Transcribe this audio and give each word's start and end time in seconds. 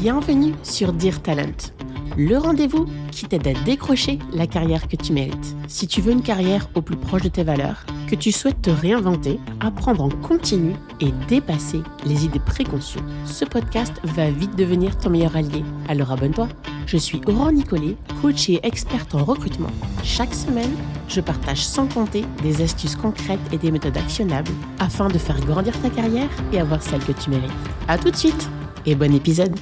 Bienvenue 0.00 0.52
sur 0.62 0.92
Dear 0.92 1.22
Talent, 1.22 1.72
le 2.18 2.36
rendez-vous 2.36 2.84
qui 3.10 3.24
t'aide 3.24 3.48
à 3.48 3.54
décrocher 3.64 4.18
la 4.30 4.46
carrière 4.46 4.88
que 4.88 4.96
tu 4.96 5.14
mérites. 5.14 5.56
Si 5.68 5.86
tu 5.86 6.02
veux 6.02 6.12
une 6.12 6.22
carrière 6.22 6.68
au 6.74 6.82
plus 6.82 6.98
proche 6.98 7.22
de 7.22 7.30
tes 7.30 7.44
valeurs, 7.44 7.86
que 8.06 8.14
tu 8.14 8.30
souhaites 8.30 8.60
te 8.60 8.68
réinventer, 8.68 9.40
apprendre 9.58 10.04
en 10.04 10.10
continu 10.10 10.74
et 11.00 11.12
dépasser 11.28 11.80
les 12.04 12.26
idées 12.26 12.40
préconçues, 12.40 12.98
ce 13.24 13.46
podcast 13.46 13.94
va 14.04 14.30
vite 14.30 14.54
devenir 14.54 14.98
ton 14.98 15.08
meilleur 15.08 15.34
allié. 15.34 15.64
Alors 15.88 16.12
abonne-toi. 16.12 16.48
Je 16.86 16.98
suis 16.98 17.22
Aurore 17.26 17.52
Nicolet, 17.52 17.96
coach 18.20 18.50
et 18.50 18.60
experte 18.64 19.14
en 19.14 19.24
recrutement. 19.24 19.70
Chaque 20.04 20.34
semaine, 20.34 20.76
je 21.08 21.22
partage 21.22 21.64
sans 21.64 21.86
compter 21.86 22.26
des 22.42 22.62
astuces 22.62 22.96
concrètes 22.96 23.40
et 23.50 23.56
des 23.56 23.70
méthodes 23.70 23.96
actionnables 23.96 24.52
afin 24.78 25.08
de 25.08 25.16
faire 25.16 25.40
grandir 25.40 25.72
ta 25.80 25.88
carrière 25.88 26.28
et 26.52 26.60
avoir 26.60 26.82
celle 26.82 27.02
que 27.02 27.12
tu 27.12 27.30
mérites. 27.30 27.50
À 27.88 27.96
tout 27.96 28.10
de 28.10 28.16
suite 28.16 28.50
et 28.84 28.94
bon 28.94 29.14
épisode. 29.14 29.56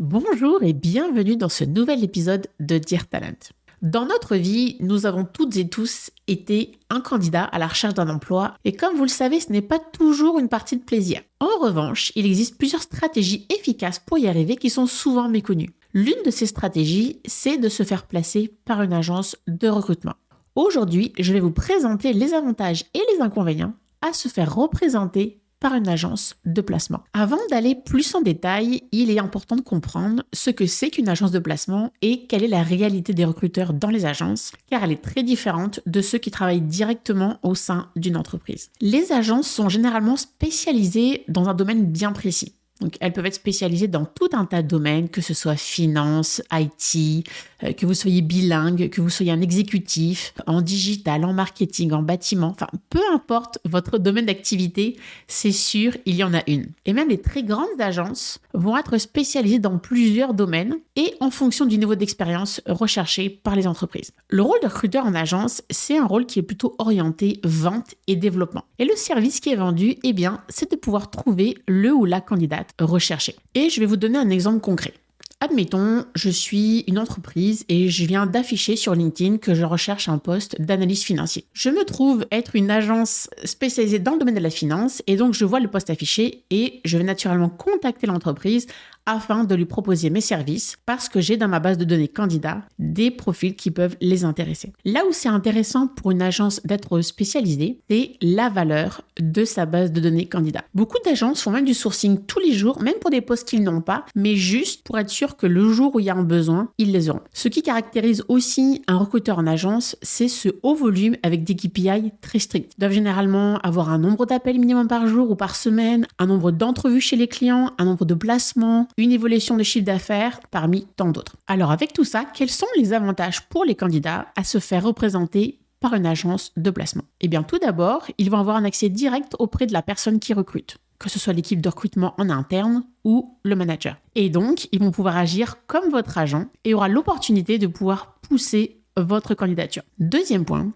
Bonjour 0.00 0.62
et 0.62 0.72
bienvenue 0.72 1.36
dans 1.36 1.50
ce 1.50 1.62
nouvel 1.62 2.02
épisode 2.02 2.46
de 2.58 2.78
Dear 2.78 3.06
Talent. 3.06 3.36
Dans 3.82 4.06
notre 4.06 4.34
vie, 4.34 4.78
nous 4.80 5.04
avons 5.04 5.26
toutes 5.26 5.58
et 5.58 5.68
tous 5.68 6.10
été 6.26 6.72
un 6.88 7.02
candidat 7.02 7.44
à 7.44 7.58
la 7.58 7.66
recherche 7.66 7.92
d'un 7.92 8.08
emploi 8.08 8.54
et 8.64 8.72
comme 8.72 8.96
vous 8.96 9.02
le 9.02 9.08
savez, 9.08 9.40
ce 9.40 9.52
n'est 9.52 9.60
pas 9.60 9.78
toujours 9.78 10.38
une 10.38 10.48
partie 10.48 10.78
de 10.78 10.82
plaisir. 10.82 11.20
En 11.38 11.62
revanche, 11.62 12.12
il 12.14 12.24
existe 12.24 12.56
plusieurs 12.56 12.80
stratégies 12.80 13.46
efficaces 13.50 13.98
pour 13.98 14.16
y 14.16 14.26
arriver 14.26 14.56
qui 14.56 14.70
sont 14.70 14.86
souvent 14.86 15.28
méconnues. 15.28 15.74
L'une 15.92 16.22
de 16.24 16.30
ces 16.30 16.46
stratégies, 16.46 17.20
c'est 17.26 17.58
de 17.58 17.68
se 17.68 17.82
faire 17.82 18.06
placer 18.06 18.54
par 18.64 18.80
une 18.80 18.94
agence 18.94 19.36
de 19.48 19.68
recrutement. 19.68 20.14
Aujourd'hui, 20.54 21.12
je 21.18 21.34
vais 21.34 21.40
vous 21.40 21.52
présenter 21.52 22.14
les 22.14 22.32
avantages 22.32 22.86
et 22.94 23.02
les 23.12 23.20
inconvénients 23.20 23.74
à 24.00 24.14
se 24.14 24.28
faire 24.28 24.54
représenter 24.54 25.42
par 25.60 25.74
une 25.74 25.88
agence 25.88 26.36
de 26.44 26.60
placement. 26.60 27.04
Avant 27.12 27.38
d'aller 27.50 27.74
plus 27.74 28.14
en 28.14 28.22
détail, 28.22 28.82
il 28.92 29.10
est 29.10 29.20
important 29.20 29.56
de 29.56 29.60
comprendre 29.60 30.24
ce 30.32 30.50
que 30.50 30.66
c'est 30.66 30.90
qu'une 30.90 31.08
agence 31.08 31.30
de 31.30 31.38
placement 31.38 31.92
et 32.02 32.26
quelle 32.26 32.42
est 32.42 32.48
la 32.48 32.62
réalité 32.62 33.12
des 33.12 33.24
recruteurs 33.24 33.74
dans 33.74 33.90
les 33.90 34.06
agences, 34.06 34.52
car 34.70 34.82
elle 34.82 34.92
est 34.92 35.02
très 35.02 35.22
différente 35.22 35.80
de 35.86 36.00
ceux 36.00 36.18
qui 36.18 36.30
travaillent 36.30 36.60
directement 36.60 37.38
au 37.42 37.54
sein 37.54 37.90
d'une 37.94 38.16
entreprise. 38.16 38.70
Les 38.80 39.12
agences 39.12 39.48
sont 39.48 39.68
généralement 39.68 40.16
spécialisées 40.16 41.24
dans 41.28 41.48
un 41.48 41.54
domaine 41.54 41.84
bien 41.84 42.12
précis. 42.12 42.54
Donc, 42.80 42.96
elles 43.00 43.12
peuvent 43.12 43.26
être 43.26 43.34
spécialisées 43.34 43.88
dans 43.88 44.06
tout 44.06 44.30
un 44.32 44.46
tas 44.46 44.62
de 44.62 44.68
domaines, 44.68 45.10
que 45.10 45.20
ce 45.20 45.34
soit 45.34 45.56
finance, 45.56 46.42
IT, 46.50 47.28
que 47.76 47.86
vous 47.86 47.94
soyez 47.94 48.22
bilingue, 48.22 48.88
que 48.90 49.00
vous 49.00 49.10
soyez 49.10 49.32
un 49.32 49.40
exécutif, 49.40 50.34
en 50.46 50.62
digital, 50.62 51.24
en 51.24 51.32
marketing, 51.32 51.92
en 51.92 52.02
bâtiment, 52.02 52.48
enfin, 52.48 52.68
peu 52.88 53.00
importe 53.12 53.58
votre 53.64 53.98
domaine 53.98 54.26
d'activité, 54.26 54.96
c'est 55.28 55.52
sûr, 55.52 55.96
il 56.06 56.16
y 56.16 56.24
en 56.24 56.34
a 56.34 56.42
une. 56.46 56.68
Et 56.86 56.92
même 56.92 57.08
les 57.08 57.20
très 57.20 57.42
grandes 57.42 57.80
agences 57.80 58.40
vont 58.54 58.76
être 58.76 58.98
spécialisées 58.98 59.58
dans 59.58 59.78
plusieurs 59.78 60.34
domaines 60.34 60.76
et 60.96 61.14
en 61.20 61.30
fonction 61.30 61.66
du 61.66 61.78
niveau 61.78 61.94
d'expérience 61.94 62.60
recherché 62.66 63.30
par 63.30 63.56
les 63.56 63.66
entreprises. 63.66 64.12
Le 64.28 64.42
rôle 64.42 64.60
de 64.62 64.66
recruteur 64.66 65.06
en 65.06 65.14
agence, 65.14 65.62
c'est 65.70 65.98
un 65.98 66.06
rôle 66.06 66.26
qui 66.26 66.38
est 66.38 66.42
plutôt 66.42 66.74
orienté 66.78 67.40
vente 67.44 67.94
et 68.06 68.16
développement. 68.16 68.64
Et 68.78 68.84
le 68.84 68.96
service 68.96 69.40
qui 69.40 69.50
est 69.50 69.56
vendu, 69.56 69.96
eh 70.02 70.12
bien, 70.12 70.42
c'est 70.48 70.70
de 70.70 70.76
pouvoir 70.76 71.10
trouver 71.10 71.58
le 71.66 71.92
ou 71.92 72.04
la 72.04 72.20
candidate 72.20 72.70
recherché. 72.80 73.36
Et 73.54 73.70
je 73.70 73.80
vais 73.80 73.86
vous 73.86 73.96
donner 73.96 74.18
un 74.18 74.30
exemple 74.30 74.60
concret. 74.60 74.94
Admettons, 75.42 76.04
je 76.14 76.28
suis 76.28 76.84
une 76.86 76.98
entreprise 76.98 77.64
et 77.70 77.88
je 77.88 78.04
viens 78.04 78.26
d'afficher 78.26 78.76
sur 78.76 78.94
LinkedIn 78.94 79.38
que 79.38 79.54
je 79.54 79.64
recherche 79.64 80.06
un 80.10 80.18
poste 80.18 80.60
d'analyse 80.60 81.02
financier. 81.02 81.46
Je 81.54 81.70
me 81.70 81.82
trouve 81.84 82.26
être 82.30 82.56
une 82.56 82.70
agence 82.70 83.30
spécialisée 83.44 83.98
dans 83.98 84.12
le 84.12 84.18
domaine 84.18 84.34
de 84.34 84.40
la 84.40 84.50
finance 84.50 85.02
et 85.06 85.16
donc 85.16 85.32
je 85.32 85.46
vois 85.46 85.58
le 85.58 85.68
poste 85.68 85.88
affiché 85.88 86.44
et 86.50 86.82
je 86.84 86.98
vais 86.98 87.04
naturellement 87.04 87.48
contacter 87.48 88.06
l'entreprise 88.06 88.66
afin 89.06 89.44
de 89.44 89.54
lui 89.54 89.64
proposer 89.64 90.10
mes 90.10 90.20
services 90.20 90.76
parce 90.86 91.08
que 91.08 91.20
j'ai 91.20 91.36
dans 91.36 91.48
ma 91.48 91.60
base 91.60 91.78
de 91.78 91.84
données 91.84 92.08
candidats 92.08 92.62
des 92.78 93.10
profils 93.10 93.56
qui 93.56 93.70
peuvent 93.70 93.96
les 94.00 94.24
intéresser. 94.24 94.72
Là 94.84 95.00
où 95.08 95.12
c'est 95.12 95.28
intéressant 95.28 95.88
pour 95.88 96.10
une 96.10 96.22
agence 96.22 96.60
d'être 96.64 97.00
spécialisée, 97.00 97.80
c'est 97.88 98.12
la 98.20 98.48
valeur 98.48 99.02
de 99.20 99.44
sa 99.44 99.66
base 99.66 99.92
de 99.92 100.00
données 100.00 100.26
candidats. 100.26 100.64
Beaucoup 100.74 100.98
d'agences 101.04 101.42
font 101.42 101.50
même 101.50 101.64
du 101.64 101.74
sourcing 101.74 102.20
tous 102.26 102.40
les 102.40 102.52
jours, 102.52 102.80
même 102.82 102.94
pour 103.00 103.10
des 103.10 103.20
postes 103.20 103.48
qu'ils 103.48 103.62
n'ont 103.62 103.80
pas, 103.80 104.04
mais 104.14 104.36
juste 104.36 104.84
pour 104.84 104.98
être 104.98 105.10
sûr 105.10 105.36
que 105.36 105.46
le 105.46 105.72
jour 105.72 105.94
où 105.94 106.00
il 106.00 106.06
y 106.06 106.10
a 106.10 106.14
un 106.14 106.22
besoin, 106.22 106.70
ils 106.78 106.92
les 106.92 107.10
auront. 107.10 107.20
Ce 107.32 107.48
qui 107.48 107.62
caractérise 107.62 108.24
aussi 108.28 108.82
un 108.86 108.96
recruteur 108.96 109.38
en 109.38 109.46
agence, 109.46 109.96
c'est 110.02 110.28
ce 110.28 110.48
haut 110.62 110.74
volume 110.74 111.16
avec 111.22 111.44
des 111.44 111.56
KPI 111.56 112.12
très 112.20 112.38
stricts. 112.38 112.72
Ils 112.76 112.80
doivent 112.80 112.92
généralement 112.92 113.58
avoir 113.58 113.90
un 113.90 113.98
nombre 113.98 114.26
d'appels 114.26 114.58
minimum 114.58 114.88
par 114.88 115.06
jour 115.06 115.30
ou 115.30 115.36
par 115.36 115.56
semaine, 115.56 116.06
un 116.18 116.26
nombre 116.26 116.50
d'entrevues 116.50 117.00
chez 117.00 117.16
les 117.16 117.28
clients, 117.28 117.72
un 117.78 117.84
nombre 117.84 118.04
de 118.04 118.14
placements, 118.14 118.88
une 118.96 119.12
évolution 119.12 119.56
de 119.56 119.62
chiffre 119.62 119.84
d'affaires 119.84 120.40
parmi 120.50 120.86
tant 120.96 121.10
d'autres. 121.10 121.36
Alors 121.46 121.70
avec 121.70 121.92
tout 121.92 122.04
ça, 122.04 122.24
quels 122.24 122.50
sont 122.50 122.66
les 122.76 122.92
avantages 122.92 123.48
pour 123.48 123.64
les 123.64 123.74
candidats 123.74 124.26
à 124.36 124.44
se 124.44 124.58
faire 124.58 124.84
représenter 124.84 125.58
par 125.80 125.94
une 125.94 126.06
agence 126.06 126.52
de 126.56 126.70
placement? 126.70 127.04
Eh 127.20 127.28
bien 127.28 127.42
tout 127.42 127.58
d'abord, 127.58 128.06
ils 128.18 128.30
vont 128.30 128.38
avoir 128.38 128.56
un 128.56 128.64
accès 128.64 128.88
direct 128.88 129.34
auprès 129.38 129.66
de 129.66 129.72
la 129.72 129.82
personne 129.82 130.18
qui 130.18 130.34
recrute 130.34 130.78
que 131.00 131.08
ce 131.08 131.18
soit 131.18 131.32
l'équipe 131.32 131.62
de 131.62 131.68
recrutement 131.68 132.14
en 132.18 132.28
interne 132.28 132.84
ou 133.04 133.34
le 133.42 133.56
manager. 133.56 133.96
Et 134.14 134.28
donc, 134.28 134.68
ils 134.70 134.80
vont 134.80 134.90
pouvoir 134.90 135.16
agir 135.16 135.56
comme 135.66 135.88
votre 135.90 136.18
agent 136.18 136.44
et 136.64 136.74
aura 136.74 136.88
l'opportunité 136.88 137.58
de 137.58 137.66
pouvoir 137.66 138.18
pousser 138.20 138.80
votre 138.96 139.34
candidature. 139.34 139.82
Deuxième 139.98 140.44
point, 140.44 140.70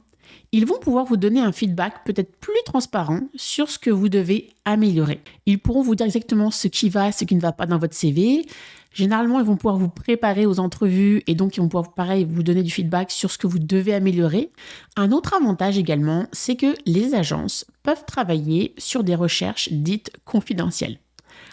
ils 0.52 0.66
vont 0.66 0.78
pouvoir 0.78 1.04
vous 1.04 1.16
donner 1.16 1.40
un 1.40 1.52
feedback 1.52 2.04
peut-être 2.04 2.36
plus 2.36 2.52
transparent 2.64 3.20
sur 3.34 3.70
ce 3.70 3.78
que 3.78 3.90
vous 3.90 4.08
devez 4.08 4.50
améliorer. 4.64 5.20
Ils 5.46 5.58
pourront 5.58 5.82
vous 5.82 5.94
dire 5.94 6.06
exactement 6.06 6.50
ce 6.50 6.68
qui 6.68 6.88
va, 6.88 7.12
ce 7.12 7.24
qui 7.24 7.34
ne 7.34 7.40
va 7.40 7.52
pas 7.52 7.66
dans 7.66 7.78
votre 7.78 7.94
CV. 7.94 8.46
Généralement, 8.92 9.40
ils 9.40 9.44
vont 9.44 9.56
pouvoir 9.56 9.76
vous 9.76 9.88
préparer 9.88 10.46
aux 10.46 10.60
entrevues 10.60 11.22
et 11.26 11.34
donc 11.34 11.56
ils 11.56 11.60
vont 11.60 11.68
pouvoir, 11.68 11.92
vous 12.28 12.42
donner 12.44 12.62
du 12.62 12.70
feedback 12.70 13.10
sur 13.10 13.30
ce 13.30 13.38
que 13.38 13.48
vous 13.48 13.58
devez 13.58 13.92
améliorer. 13.92 14.52
Un 14.96 15.10
autre 15.10 15.34
avantage 15.34 15.78
également, 15.78 16.26
c'est 16.32 16.54
que 16.54 16.74
les 16.86 17.14
agences 17.14 17.66
peuvent 17.82 18.04
travailler 18.06 18.74
sur 18.78 19.02
des 19.02 19.16
recherches 19.16 19.68
dites 19.72 20.12
confidentielles. 20.24 20.98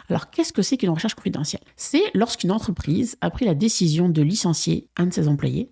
Alors, 0.09 0.29
qu'est-ce 0.29 0.53
que 0.53 0.61
c'est 0.61 0.77
qu'une 0.77 0.89
recherche 0.89 1.15
confidentielle? 1.15 1.61
C'est 1.75 2.03
lorsqu'une 2.13 2.51
entreprise 2.51 3.17
a 3.21 3.31
pris 3.31 3.45
la 3.45 3.55
décision 3.55 4.09
de 4.09 4.21
licencier 4.21 4.87
un 4.97 5.07
de 5.07 5.13
ses 5.13 5.27
employés 5.27 5.71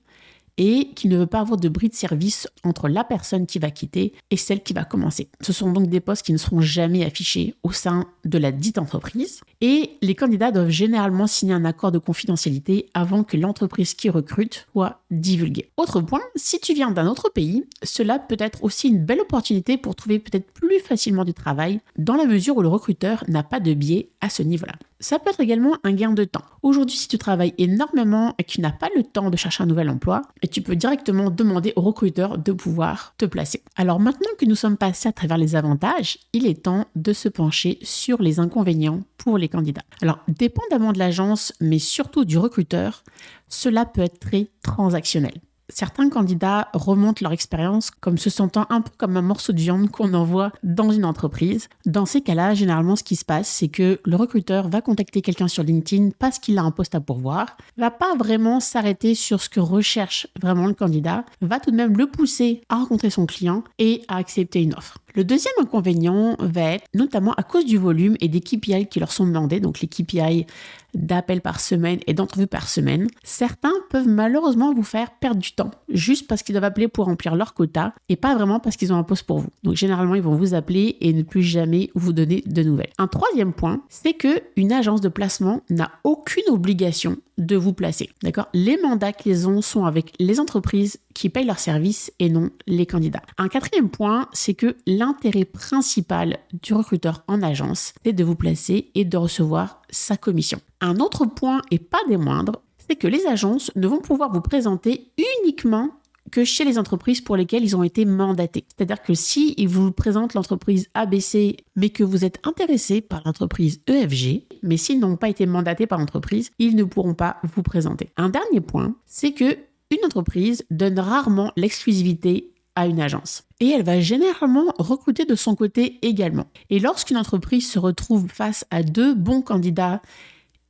et 0.59 0.89
qu'il 0.93 1.09
ne 1.09 1.17
veut 1.17 1.25
pas 1.25 1.39
avoir 1.39 1.57
de 1.57 1.69
bris 1.69 1.89
de 1.89 1.95
service 1.95 2.47
entre 2.63 2.89
la 2.89 3.03
personne 3.03 3.47
qui 3.47 3.57
va 3.57 3.71
quitter 3.71 4.13
et 4.29 4.37
celle 4.37 4.61
qui 4.61 4.73
va 4.73 4.83
commencer. 4.83 5.29
Ce 5.41 5.53
sont 5.53 5.71
donc 5.71 5.87
des 5.87 6.01
postes 6.01 6.25
qui 6.25 6.33
ne 6.33 6.37
seront 6.37 6.61
jamais 6.61 7.05
affichés 7.05 7.55
au 7.63 7.71
sein 7.71 8.05
de 8.25 8.37
la 8.37 8.51
dite 8.51 8.77
entreprise 8.77 9.39
et 9.61 9.97
les 10.01 10.15
candidats 10.15 10.51
doivent 10.51 10.69
généralement 10.69 11.27
signer 11.27 11.53
un 11.53 11.65
accord 11.65 11.91
de 11.91 11.97
confidentialité 11.97 12.89
avant 12.93 13.23
que 13.23 13.37
l'entreprise 13.37 13.93
qui 13.93 14.09
recrute 14.09 14.67
soit 14.71 15.01
divulguée. 15.11 15.69
Autre 15.77 16.01
point, 16.01 16.21
si 16.35 16.59
tu 16.59 16.73
viens 16.73 16.91
d'un 16.91 17.07
autre 17.07 17.29
pays, 17.29 17.65
cela 17.83 18.19
peut 18.19 18.37
être 18.39 18.63
aussi 18.63 18.87
une 18.87 19.03
belle 19.03 19.21
opportunité 19.21 19.77
pour 19.77 19.95
trouver 19.95 20.19
peut-être 20.19 20.51
plus 20.51 20.79
facilement 20.79 21.25
du 21.25 21.33
travail 21.33 21.81
dans 21.97 22.15
la 22.15 22.25
mesure 22.25 22.57
où 22.57 22.61
le 22.61 22.67
recruteur 22.67 23.23
n'a 23.27 23.43
pas 23.43 23.59
de 23.59 23.73
biais 23.73 24.09
à 24.21 24.29
ce 24.29 24.43
niveau-là. 24.43 24.73
Ça 25.01 25.17
peut 25.17 25.29
être 25.29 25.39
également 25.39 25.77
un 25.83 25.93
gain 25.93 26.11
de 26.11 26.25
temps. 26.25 26.43
Aujourd'hui, 26.61 26.97
si 26.97 27.07
tu 27.07 27.17
travailles 27.17 27.53
énormément 27.57 28.35
et 28.37 28.43
que 28.43 28.51
tu 28.51 28.61
n'as 28.61 28.71
pas 28.71 28.89
le 28.95 29.03
temps 29.03 29.29
de 29.29 29.37
chercher 29.37 29.63
un 29.63 29.67
nouvel 29.67 29.89
emploi, 29.89 30.23
tu 30.51 30.61
peux 30.61 30.75
directement 30.75 31.29
demander 31.29 31.71
au 31.77 31.81
recruteur 31.81 32.37
de 32.37 32.51
pouvoir 32.51 33.13
te 33.17 33.25
placer. 33.25 33.63
Alors 33.77 33.99
maintenant 33.99 34.29
que 34.37 34.45
nous 34.45 34.55
sommes 34.55 34.77
passés 34.77 35.07
à 35.07 35.13
travers 35.13 35.37
les 35.37 35.55
avantages, 35.55 36.19
il 36.33 36.45
est 36.45 36.63
temps 36.63 36.85
de 36.95 37.13
se 37.13 37.29
pencher 37.29 37.79
sur 37.81 38.21
les 38.21 38.39
inconvénients 38.39 39.01
pour 39.17 39.37
les 39.37 39.48
candidats. 39.49 39.83
Alors, 40.01 40.19
dépendamment 40.27 40.93
de 40.93 40.99
l'agence, 40.99 41.53
mais 41.59 41.79
surtout 41.79 42.25
du 42.25 42.37
recruteur, 42.37 43.03
cela 43.47 43.85
peut 43.85 44.01
être 44.01 44.19
très 44.19 44.49
transactionnel 44.63 45.41
certains 45.69 46.09
candidats 46.09 46.69
remontent 46.73 47.19
leur 47.21 47.31
expérience 47.31 47.91
comme 47.91 48.17
se 48.17 48.29
sentant 48.29 48.65
un 48.69 48.81
peu 48.81 48.91
comme 48.97 49.17
un 49.17 49.21
morceau 49.21 49.53
de 49.53 49.59
viande 49.59 49.89
qu'on 49.89 50.13
envoie 50.13 50.51
dans 50.63 50.91
une 50.91 51.05
entreprise. 51.05 51.69
Dans 51.85 52.05
ces 52.05 52.21
cas-là, 52.21 52.53
généralement, 52.53 52.95
ce 52.95 53.03
qui 53.03 53.15
se 53.15 53.25
passe, 53.25 53.47
c'est 53.47 53.67
que 53.67 53.99
le 54.03 54.15
recruteur 54.15 54.67
va 54.67 54.81
contacter 54.81 55.21
quelqu'un 55.21 55.47
sur 55.47 55.63
LinkedIn 55.63 56.09
parce 56.17 56.39
qu'il 56.39 56.57
a 56.57 56.63
un 56.63 56.71
poste 56.71 56.95
à 56.95 56.99
pourvoir, 56.99 57.57
va 57.77 57.91
pas 57.91 58.15
vraiment 58.15 58.59
s'arrêter 58.59 59.15
sur 59.15 59.41
ce 59.41 59.49
que 59.49 59.59
recherche 59.59 60.27
vraiment 60.41 60.65
le 60.65 60.73
candidat, 60.73 61.23
va 61.41 61.59
tout 61.59 61.71
de 61.71 61.75
même 61.75 61.97
le 61.97 62.07
pousser 62.07 62.61
à 62.69 62.75
rencontrer 62.75 63.09
son 63.09 63.25
client 63.25 63.63
et 63.77 64.03
à 64.07 64.17
accepter 64.17 64.61
une 64.61 64.73
offre. 64.73 64.97
Le 65.15 65.23
deuxième 65.23 65.53
inconvénient 65.59 66.35
va 66.39 66.73
être 66.73 66.85
notamment 66.93 67.33
à 67.33 67.43
cause 67.43 67.65
du 67.65 67.77
volume 67.77 68.15
et 68.21 68.27
des 68.27 68.41
KPI 68.41 68.87
qui 68.87 68.99
leur 68.99 69.11
sont 69.11 69.25
demandés, 69.25 69.59
donc 69.59 69.81
les 69.81 69.87
KPI 69.87 70.45
d'appels 70.93 71.41
par 71.41 71.59
semaine 71.59 71.99
et 72.07 72.13
d'entrevues 72.13 72.47
par 72.47 72.67
semaine, 72.67 73.07
certains 73.23 73.73
peuvent 73.89 74.07
malheureusement 74.07 74.73
vous 74.73 74.83
faire 74.83 75.11
perdre 75.11 75.39
du 75.39 75.51
temps 75.51 75.71
juste 75.89 76.27
parce 76.27 76.43
qu'ils 76.43 76.53
doivent 76.53 76.63
appeler 76.63 76.87
pour 76.87 77.05
remplir 77.05 77.35
leur 77.35 77.53
quota 77.53 77.93
et 78.09 78.15
pas 78.15 78.35
vraiment 78.35 78.59
parce 78.59 78.75
qu'ils 78.75 78.91
ont 78.93 78.97
un 78.97 79.03
poste 79.03 79.23
pour 79.23 79.39
vous. 79.39 79.49
Donc 79.63 79.75
généralement, 79.75 80.15
ils 80.15 80.21
vont 80.21 80.35
vous 80.35 80.53
appeler 80.53 80.97
et 81.01 81.13
ne 81.13 81.23
plus 81.23 81.43
jamais 81.43 81.89
vous 81.95 82.13
donner 82.13 82.43
de 82.45 82.63
nouvelles. 82.63 82.89
Un 82.97 83.07
troisième 83.07 83.53
point, 83.53 83.81
c'est 83.89 84.13
que 84.13 84.41
une 84.55 84.71
agence 84.71 85.01
de 85.01 85.09
placement 85.09 85.61
n'a 85.69 85.91
aucune 86.03 86.43
obligation 86.49 87.17
de 87.39 87.55
vous 87.55 87.73
placer. 87.73 88.09
D'accord? 88.21 88.47
Les 88.53 88.77
mandats 88.81 89.13
qu'ils 89.13 89.47
ont 89.47 89.61
sont 89.61 89.85
avec 89.85 90.13
les 90.19 90.39
entreprises 90.39 90.99
qui 91.15 91.29
payent 91.29 91.45
leurs 91.45 91.59
services 91.59 92.11
et 92.19 92.29
non 92.29 92.51
les 92.67 92.85
candidats. 92.85 93.23
Un 93.37 93.47
quatrième 93.47 93.89
point, 93.89 94.27
c'est 94.33 94.53
que 94.53 94.75
l'intérêt 94.85 95.45
principal 95.45 96.37
du 96.61 96.73
recruteur 96.73 97.23
en 97.27 97.41
agence, 97.41 97.93
c'est 98.03 98.13
de 98.13 98.23
vous 98.23 98.35
placer 98.35 98.91
et 98.93 99.05
de 99.05 99.17
recevoir 99.17 99.81
sa 99.89 100.17
commission. 100.17 100.59
Un 100.81 100.99
autre 100.99 101.25
point, 101.25 101.61
et 101.71 101.79
pas 101.79 101.99
des 102.07 102.17
moindres, 102.17 102.61
c'est 102.87 102.95
que 102.95 103.07
les 103.07 103.25
agences 103.25 103.71
ne 103.75 103.87
vont 103.87 103.99
pouvoir 103.99 104.31
vous 104.31 104.41
présenter 104.41 105.11
uniquement 105.43 105.89
que 106.29 106.43
chez 106.43 106.65
les 106.65 106.77
entreprises 106.77 107.21
pour 107.21 107.35
lesquelles 107.35 107.63
ils 107.63 107.75
ont 107.75 107.83
été 107.83 108.05
mandatés. 108.05 108.65
C'est-à-dire 108.75 109.01
que 109.01 109.13
si 109.13 109.53
ils 109.57 109.67
vous 109.67 109.91
présentent 109.91 110.33
l'entreprise 110.33 110.87
ABC, 110.93 111.57
mais 111.75 111.89
que 111.89 112.03
vous 112.03 112.25
êtes 112.25 112.39
intéressé 112.45 113.01
par 113.01 113.21
l'entreprise 113.25 113.81
EFG, 113.87 114.43
mais 114.63 114.77
s'ils 114.77 114.99
n'ont 114.99 115.17
pas 115.17 115.29
été 115.29 115.45
mandatés 115.45 115.87
par 115.87 115.99
l'entreprise, 115.99 116.51
ils 116.59 116.75
ne 116.75 116.83
pourront 116.83 117.13
pas 117.13 117.37
vous 117.43 117.63
présenter. 117.63 118.09
Un 118.17 118.29
dernier 118.29 118.61
point, 118.61 118.95
c'est 119.05 119.31
que 119.31 119.57
une 119.91 120.05
entreprise 120.05 120.65
donne 120.69 120.99
rarement 120.99 121.51
l'exclusivité 121.55 122.53
à 122.75 122.85
une 122.85 123.01
agence. 123.01 123.43
Et 123.59 123.69
elle 123.69 123.83
va 123.83 123.99
généralement 123.99 124.73
recruter 124.77 125.25
de 125.25 125.35
son 125.35 125.55
côté 125.55 125.99
également. 126.01 126.45
Et 126.69 126.79
lorsqu'une 126.79 127.17
entreprise 127.17 127.69
se 127.69 127.79
retrouve 127.79 128.27
face 128.29 128.65
à 128.71 128.83
deux 128.83 129.15
bons 129.15 129.41
candidats 129.41 130.01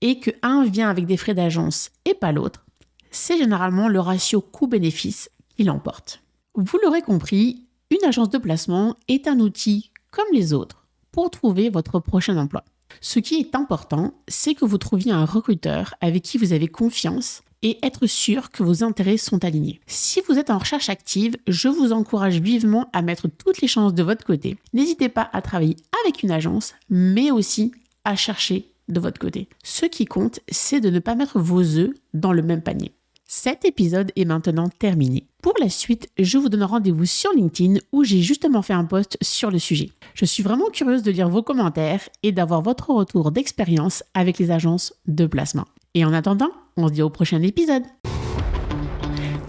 et 0.02 0.20
que 0.20 0.32
un 0.42 0.64
vient 0.64 0.90
avec 0.90 1.06
des 1.06 1.18
frais 1.18 1.34
d'agence 1.34 1.92
et 2.06 2.14
pas 2.14 2.32
l'autre, 2.32 2.66
c'est 3.12 3.38
généralement 3.38 3.88
le 3.88 4.00
ratio 4.00 4.42
coût-bénéfice 4.42 5.30
qui 5.60 5.66
l'emporte. 5.66 6.24
Vous 6.56 6.80
l'aurez 6.82 7.02
compris, 7.02 7.66
une 7.92 8.08
agence 8.08 8.30
de 8.30 8.38
placement 8.38 8.96
est 9.10 9.28
un 9.28 9.42
outil 9.42 9.92
comme 10.10 10.32
les 10.32 10.54
autres 10.54 10.88
pour 11.12 11.30
trouver 11.30 11.70
votre 11.70 12.00
prochain 12.00 12.38
emploi. 12.38 12.64
Ce 13.02 13.20
qui 13.20 13.36
est 13.36 13.56
important, 13.56 14.14
c'est 14.30 14.56
que 14.56 14.64
vous 14.64 14.78
trouviez 14.78 15.12
un 15.12 15.26
recruteur 15.26 15.96
avec 16.00 16.24
qui 16.24 16.38
vous 16.38 16.54
avez 16.54 16.70
confiance 16.70 17.42
et 17.62 17.78
être 17.84 18.08
sûr 18.08 18.52
que 18.52 18.64
vos 18.64 18.86
intérêts 18.86 19.18
sont 19.18 19.44
alignés. 19.44 19.82
Si 19.86 20.22
vous 20.26 20.40
êtes 20.40 20.50
en 20.50 20.60
recherche 20.60 20.88
active, 20.88 21.36
je 21.46 21.68
vous 21.68 21.92
encourage 21.92 22.40
vivement 22.40 22.90
à 22.94 23.02
mettre 23.02 23.28
toutes 23.28 23.60
les 23.60 23.68
chances 23.68 23.94
de 23.94 24.04
votre 24.04 24.26
côté. 24.26 24.56
N'hésitez 24.72 25.10
pas 25.10 25.30
à 25.34 25.42
travailler 25.42 25.76
avec 26.06 26.24
une 26.24 26.32
agence, 26.32 26.74
mais 26.90 27.32
aussi 27.32 27.74
à 28.06 28.16
chercher 28.16 28.72
de 28.88 29.02
votre 29.02 29.20
côté. 29.20 29.50
Ce 29.66 29.86
qui 29.86 30.06
compte, 30.06 30.40
c'est 30.48 30.80
de 30.80 30.90
ne 30.90 31.00
pas 31.00 31.16
mettre 31.16 31.38
vos 31.38 31.62
œufs 31.62 31.92
dans 32.14 32.32
le 32.32 32.44
même 32.44 32.64
panier. 32.64 32.94
Cet 33.32 33.64
épisode 33.64 34.12
est 34.16 34.26
maintenant 34.26 34.70
terminé. 34.70 35.28
Pour 35.44 35.54
la 35.60 35.70
suite, 35.70 36.10
je 36.18 36.40
vous 36.40 36.50
donne 36.50 36.64
rendez-vous 36.64 37.06
sur 37.06 37.32
LinkedIn 37.32 37.76
où 37.92 38.04
j'ai 38.04 38.22
justement 38.24 38.64
fait 38.64 38.74
un 38.74 38.86
post 38.86 39.20
sur 39.22 39.52
le 39.52 39.60
sujet. 39.60 39.92
Je 40.16 40.26
suis 40.26 40.42
vraiment 40.42 40.72
curieuse 40.72 41.04
de 41.04 41.12
lire 41.12 41.30
vos 41.30 41.44
commentaires 41.44 42.02
et 42.24 42.32
d'avoir 42.32 42.64
votre 42.64 42.90
retour 42.90 43.32
d'expérience 43.32 44.04
avec 44.16 44.40
les 44.40 44.50
agences 44.50 44.96
de 45.06 45.28
placement. 45.28 45.68
Et 45.94 46.04
en 46.06 46.12
attendant, 46.12 46.50
on 46.76 46.88
se 46.88 46.94
dit 46.94 47.04
au 47.04 47.12
prochain 47.12 47.44
épisode. 47.44 47.84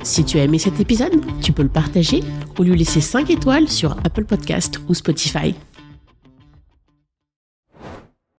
Si 0.02 0.26
tu 0.26 0.38
as 0.38 0.44
aimé 0.44 0.58
cet 0.58 0.78
épisode, 0.78 1.18
tu 1.40 1.54
peux 1.54 1.62
le 1.62 1.70
partager 1.70 2.22
ou 2.58 2.64
lui 2.64 2.76
laisser 2.76 3.00
5 3.00 3.30
étoiles 3.30 3.68
sur 3.70 3.92
Apple 4.04 4.26
Podcast 4.26 4.78
ou 4.90 4.94
Spotify. 4.94 5.54